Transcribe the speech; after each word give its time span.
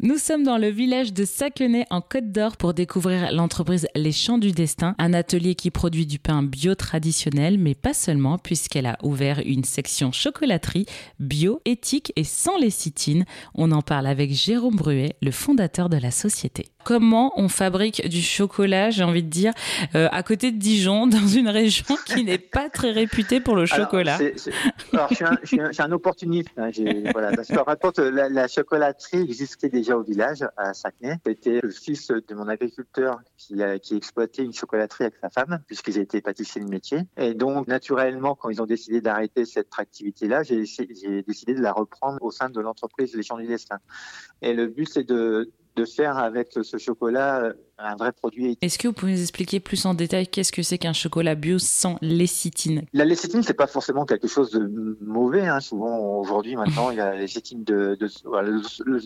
Nous 0.00 0.18
sommes 0.18 0.44
dans 0.44 0.58
le 0.58 0.68
village 0.68 1.12
de 1.12 1.24
Saquenay 1.24 1.84
en 1.90 2.00
Côte 2.00 2.30
d'Or 2.30 2.56
pour 2.56 2.72
découvrir 2.72 3.32
l'entreprise 3.32 3.88
Les 3.96 4.12
Champs 4.12 4.38
du 4.38 4.52
Destin, 4.52 4.94
un 4.98 5.12
atelier 5.12 5.56
qui 5.56 5.72
produit 5.72 6.06
du 6.06 6.20
pain 6.20 6.44
bio 6.44 6.76
traditionnel, 6.76 7.58
mais 7.58 7.74
pas 7.74 7.94
seulement, 7.94 8.38
puisqu'elle 8.38 8.86
a 8.86 8.96
ouvert 9.02 9.40
une 9.44 9.64
section 9.64 10.12
chocolaterie 10.12 10.86
bio, 11.18 11.60
éthique 11.64 12.12
et 12.14 12.22
sans 12.22 12.56
lécithine. 12.58 13.24
On 13.56 13.72
en 13.72 13.82
parle 13.82 14.06
avec 14.06 14.30
Jérôme 14.30 14.76
Bruet, 14.76 15.16
le 15.20 15.32
fondateur 15.32 15.88
de 15.88 15.96
la 15.96 16.12
société 16.12 16.70
comment 16.88 17.34
on 17.36 17.48
fabrique 17.48 18.08
du 18.08 18.22
chocolat, 18.22 18.88
j'ai 18.88 19.04
envie 19.04 19.22
de 19.22 19.28
dire, 19.28 19.52
euh, 19.94 20.08
à 20.10 20.22
côté 20.22 20.52
de 20.52 20.56
Dijon, 20.56 21.06
dans 21.18 21.26
une 21.26 21.48
région 21.48 21.84
qui 22.06 22.24
n'est 22.24 22.38
pas 22.38 22.70
très 22.70 22.92
réputée 22.92 23.40
pour 23.40 23.56
le 23.56 23.66
chocolat? 23.66 24.18
Alors, 24.94 25.08
je 25.10 25.46
suis 25.46 25.60
un, 25.60 25.70
un, 25.78 25.92
opportuniste. 25.92 26.48
Hein, 26.56 26.70
voilà, 27.12 27.32
parce 27.32 27.48
que, 27.48 28.00
la, 28.00 28.30
la, 28.30 28.48
chocolaterie 28.48 29.20
existait 29.20 29.68
déjà 29.68 29.87
au 29.96 30.02
village, 30.02 30.44
à 30.56 30.74
Sacnay. 30.74 31.18
C'était 31.26 31.60
le 31.62 31.70
fils 31.70 32.08
de 32.08 32.34
mon 32.34 32.48
agriculteur 32.48 33.20
qui, 33.36 33.60
qui 33.82 33.96
exploitait 33.96 34.44
une 34.44 34.52
chocolaterie 34.52 35.04
avec 35.04 35.16
sa 35.20 35.30
femme, 35.30 35.62
puisqu'ils 35.66 35.98
étaient 35.98 36.20
pâtissiers 36.20 36.62
de 36.62 36.68
métier. 36.68 37.00
Et 37.16 37.34
donc, 37.34 37.66
naturellement, 37.66 38.34
quand 38.34 38.50
ils 38.50 38.60
ont 38.62 38.66
décidé 38.66 39.00
d'arrêter 39.00 39.44
cette 39.44 39.70
activité-là, 39.76 40.42
j'ai 40.42 40.64
décidé 41.22 41.54
de 41.54 41.60
la 41.60 41.72
reprendre 41.72 42.18
au 42.22 42.30
sein 42.30 42.50
de 42.50 42.60
l'entreprise 42.60 43.14
Les 43.14 43.22
Champs 43.22 43.38
du 43.38 43.46
Destin. 43.46 43.78
Et 44.42 44.54
le 44.54 44.66
but, 44.66 44.88
c'est 44.88 45.04
de 45.04 45.50
de 45.78 45.84
faire 45.84 46.18
avec 46.18 46.48
ce 46.60 46.76
chocolat 46.76 47.44
euh, 47.44 47.52
un 47.78 47.96
vrai 47.96 48.12
produit. 48.12 48.58
Est-ce 48.60 48.78
que 48.78 48.88
vous 48.88 48.94
pouvez 48.94 49.12
nous 49.12 49.20
expliquer 49.20 49.60
plus 49.60 49.86
en 49.86 49.94
détail 49.94 50.26
qu'est-ce 50.26 50.52
que 50.52 50.62
c'est 50.62 50.78
qu'un 50.78 50.92
chocolat 50.92 51.34
bio 51.34 51.58
sans 51.58 51.96
lécithine? 52.02 52.82
La 52.92 53.04
lécithine, 53.04 53.42
c'est 53.42 53.54
pas 53.54 53.66
forcément 53.66 54.04
quelque 54.04 54.28
chose 54.28 54.50
de 54.50 54.98
mauvais. 55.00 55.46
Hein. 55.46 55.60
Souvent, 55.60 56.18
aujourd'hui, 56.18 56.56
maintenant, 56.56 56.90
il 56.90 56.98
y 56.98 57.00
a 57.00 57.10
la 57.10 57.18
lécithine 57.18 57.64
de, 57.64 57.96
de 57.98 58.08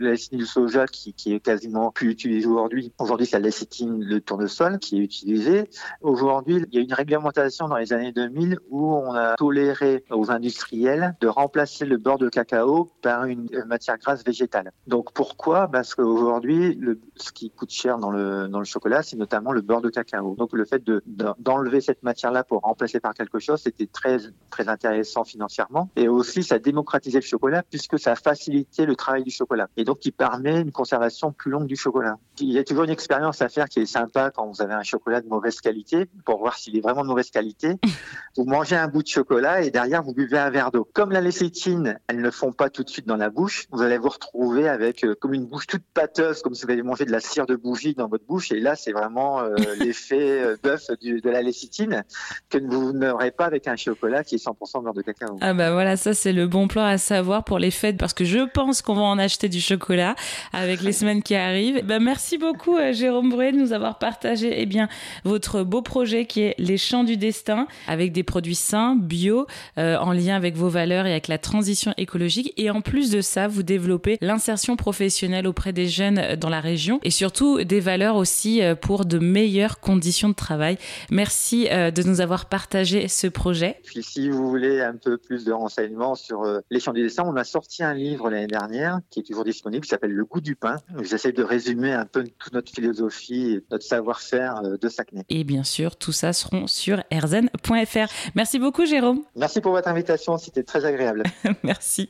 la 0.00 0.10
lécithine 0.10 0.38
du 0.38 0.46
soja 0.46 0.86
qui, 0.86 1.12
qui 1.12 1.34
est 1.34 1.40
quasiment 1.40 1.90
plus 1.90 2.10
utilisée 2.10 2.46
aujourd'hui. 2.46 2.92
Aujourd'hui, 2.98 3.26
c'est 3.26 3.38
la 3.38 3.44
lécithine 3.44 4.00
de 4.00 4.18
tournesol 4.18 4.78
qui 4.78 4.96
est 4.96 5.02
utilisée. 5.02 5.68
Aujourd'hui, 6.00 6.64
il 6.70 6.74
y 6.74 6.78
a 6.78 6.84
une 6.84 6.94
réglementation 6.94 7.68
dans 7.68 7.76
les 7.76 7.92
années 7.92 8.12
2000 8.12 8.58
où 8.70 8.94
on 8.94 9.14
a 9.14 9.34
toléré 9.36 10.04
aux 10.10 10.30
industriels 10.30 11.16
de 11.20 11.28
remplacer 11.28 11.84
le 11.84 11.96
beurre 11.96 12.18
de 12.18 12.28
cacao 12.28 12.92
par 13.02 13.24
une 13.24 13.48
matière 13.66 13.98
grasse 13.98 14.24
végétale. 14.24 14.72
Donc 14.86 15.12
pourquoi? 15.12 15.68
Parce 15.68 15.94
qu'aujourd'hui, 15.94 16.78
ce 17.16 17.32
qui 17.32 17.50
coûte 17.50 17.70
cher 17.70 17.98
dans 17.98 18.10
le 18.10 18.48
dans 18.54 18.60
le 18.60 18.64
chocolat, 18.64 19.02
c'est 19.02 19.16
notamment 19.16 19.50
le 19.50 19.62
beurre 19.62 19.82
de 19.82 19.90
cacao. 19.90 20.36
Donc 20.36 20.52
le 20.52 20.64
fait 20.64 20.82
de, 20.82 21.02
d'enlever 21.38 21.80
cette 21.80 22.04
matière-là 22.04 22.44
pour 22.44 22.60
remplacer 22.60 23.00
par 23.00 23.12
quelque 23.12 23.40
chose, 23.40 23.60
c'était 23.60 23.86
très 23.86 24.18
très 24.48 24.68
intéressant 24.68 25.24
financièrement. 25.24 25.90
Et 25.96 26.06
aussi, 26.06 26.44
ça 26.44 26.60
démocratisait 26.60 27.18
le 27.18 27.24
chocolat 27.24 27.64
puisque 27.68 27.98
ça 27.98 28.14
facilitait 28.14 28.86
le 28.86 28.94
travail 28.94 29.24
du 29.24 29.32
chocolat. 29.32 29.68
Et 29.76 29.84
donc, 29.84 30.06
il 30.06 30.12
permet 30.12 30.60
une 30.60 30.70
conservation 30.70 31.32
plus 31.32 31.50
longue 31.50 31.66
du 31.66 31.74
chocolat. 31.74 32.16
Il 32.38 32.52
y 32.52 32.58
a 32.58 32.64
toujours 32.64 32.84
une 32.84 32.90
expérience 32.90 33.42
à 33.42 33.48
faire 33.48 33.68
qui 33.68 33.80
est 33.80 33.86
sympa 33.86 34.30
quand 34.30 34.46
vous 34.46 34.62
avez 34.62 34.74
un 34.74 34.84
chocolat 34.84 35.20
de 35.20 35.28
mauvaise 35.28 35.60
qualité 35.60 36.06
pour 36.24 36.38
voir 36.38 36.56
s'il 36.56 36.76
est 36.76 36.80
vraiment 36.80 37.02
de 37.02 37.08
mauvaise 37.08 37.30
qualité. 37.30 37.74
vous 38.36 38.44
mangez 38.44 38.76
un 38.76 38.86
bout 38.86 39.02
de 39.02 39.08
chocolat 39.08 39.62
et 39.62 39.70
derrière, 39.72 40.04
vous 40.04 40.14
buvez 40.14 40.38
un 40.38 40.50
verre 40.50 40.70
d'eau. 40.70 40.88
Comme 40.92 41.10
la 41.10 41.20
lécithine, 41.20 41.98
elles 42.06 42.20
ne 42.20 42.30
font 42.30 42.52
pas 42.52 42.70
tout 42.70 42.84
de 42.84 42.88
suite 42.88 43.06
dans 43.06 43.16
la 43.16 43.30
bouche, 43.30 43.66
vous 43.72 43.82
allez 43.82 43.98
vous 43.98 44.10
retrouver 44.10 44.68
avec 44.68 45.04
euh, 45.04 45.16
comme 45.20 45.34
une 45.34 45.46
bouche 45.46 45.66
toute 45.66 45.82
pâteuse, 45.92 46.40
comme 46.42 46.54
si 46.54 46.64
vous 46.64 46.70
aviez 46.70 46.84
mangé 46.84 47.04
de 47.04 47.10
la 47.10 47.20
cire 47.20 47.46
de 47.46 47.56
bougie 47.56 47.94
dans 47.94 48.06
votre 48.06 48.24
bouche 48.24 48.43
et 48.52 48.60
là, 48.60 48.76
c'est 48.76 48.92
vraiment 48.92 49.40
euh, 49.40 49.54
l'effet 49.78 50.42
euh, 50.42 50.56
bœuf 50.62 50.90
de 51.00 51.30
la 51.30 51.42
lécithine 51.42 52.04
que 52.50 52.58
vous 52.58 52.92
n'aurez 52.92 53.30
pas 53.30 53.46
avec 53.46 53.68
un 53.68 53.76
chocolat 53.76 54.24
qui 54.24 54.36
est 54.36 54.44
100% 54.44 54.82
beurre 54.82 54.94
de 54.94 55.02
cacao. 55.02 55.36
Ah 55.40 55.54
bah 55.54 55.72
voilà, 55.72 55.96
ça 55.96 56.14
c'est 56.14 56.32
le 56.32 56.46
bon 56.46 56.68
plan 56.68 56.84
à 56.84 56.98
savoir 56.98 57.44
pour 57.44 57.58
les 57.58 57.70
fêtes 57.70 57.96
parce 57.96 58.14
que 58.14 58.24
je 58.24 58.48
pense 58.52 58.82
qu'on 58.82 58.94
va 58.94 59.02
en 59.02 59.18
acheter 59.18 59.48
du 59.48 59.60
chocolat 59.60 60.14
avec 60.52 60.82
les 60.82 60.92
semaines 60.92 61.22
qui 61.22 61.34
arrivent. 61.34 61.82
Bah 61.84 61.98
merci 61.98 62.38
beaucoup 62.38 62.76
euh, 62.76 62.92
Jérôme 62.92 63.30
Bruet 63.30 63.52
de 63.52 63.58
nous 63.58 63.72
avoir 63.72 63.98
partagé 63.98 64.54
eh 64.56 64.66
bien 64.66 64.88
votre 65.24 65.62
beau 65.62 65.82
projet 65.82 66.26
qui 66.26 66.42
est 66.42 66.54
les 66.58 66.78
champs 66.78 67.04
du 67.04 67.16
destin 67.16 67.66
avec 67.86 68.12
des 68.12 68.22
produits 68.22 68.54
sains, 68.54 68.96
bio, 68.96 69.46
en 69.76 70.12
lien 70.12 70.36
avec 70.36 70.56
vos 70.56 70.68
valeurs 70.68 71.06
et 71.06 71.10
avec 71.10 71.28
la 71.28 71.38
transition 71.38 71.92
écologique. 71.96 72.52
Et 72.56 72.70
en 72.70 72.80
plus 72.80 73.10
de 73.10 73.20
ça, 73.20 73.48
vous 73.48 73.62
développez 73.62 74.18
l'insertion 74.20 74.76
professionnelle 74.76 75.46
auprès 75.46 75.72
des 75.72 75.88
jeunes 75.88 76.36
dans 76.36 76.48
la 76.48 76.60
région 76.60 77.00
et 77.02 77.10
surtout 77.10 77.64
des 77.64 77.80
valeurs 77.80 78.16
aussi 78.16 78.33
euh, 78.44 78.74
pour 78.74 79.04
de 79.04 79.18
meilleures 79.18 79.80
conditions 79.80 80.28
de 80.28 80.34
travail. 80.34 80.78
Merci 81.10 81.68
euh, 81.70 81.90
de 81.90 82.02
nous 82.02 82.20
avoir 82.20 82.46
partagé 82.46 83.08
ce 83.08 83.26
projet. 83.26 83.80
Puis 83.84 84.02
si 84.02 84.28
vous 84.28 84.48
voulez 84.48 84.80
un 84.80 84.96
peu 84.96 85.16
plus 85.16 85.44
de 85.44 85.52
renseignements 85.52 86.14
sur 86.14 86.42
euh, 86.42 86.60
les 86.70 86.80
champs 86.80 86.92
du 86.92 87.02
dessin, 87.02 87.24
on 87.26 87.36
a 87.36 87.44
sorti 87.44 87.82
un 87.82 87.94
livre 87.94 88.30
l'année 88.30 88.46
dernière 88.46 89.00
qui 89.10 89.20
est 89.20 89.22
toujours 89.22 89.44
disponible, 89.44 89.84
qui 89.84 89.90
s'appelle 89.90 90.12
Le 90.12 90.24
goût 90.24 90.40
du 90.40 90.56
pain. 90.56 90.76
J'essaie 91.02 91.32
de 91.32 91.42
résumer 91.42 91.92
un 91.92 92.06
peu 92.06 92.24
toute 92.38 92.52
notre 92.52 92.72
philosophie 92.72 93.52
et 93.52 93.64
notre 93.70 93.84
savoir-faire 93.84 94.62
de 94.80 94.88
Sacnay. 94.88 95.22
Et 95.28 95.44
bien 95.44 95.64
sûr, 95.64 95.96
tout 95.96 96.12
ça 96.12 96.32
seront 96.32 96.66
sur 96.66 97.02
erzen.fr. 97.10 98.12
Merci 98.34 98.58
beaucoup 98.58 98.84
Jérôme. 98.84 99.22
Merci 99.36 99.60
pour 99.60 99.72
votre 99.72 99.88
invitation, 99.88 100.36
c'était 100.38 100.62
très 100.62 100.84
agréable. 100.84 101.22
Merci. 101.62 102.02